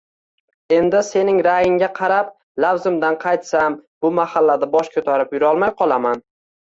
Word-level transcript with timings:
Endi 0.75 1.01
sening 1.09 1.41
ra`yingga 1.47 1.89
qarab, 1.99 2.31
lafzimdan 2.65 3.17
qaytsam, 3.25 3.77
bu 4.07 4.11
mahallada 4.21 4.71
bosh 4.77 4.93
ko`tarib 4.97 5.37
yurolmay 5.39 5.77
qolaman 5.83 6.25